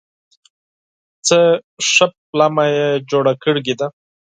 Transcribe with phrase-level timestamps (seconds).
[1.27, 1.39] څه
[1.91, 3.87] ښه پلمه یې جوړه کړې ده!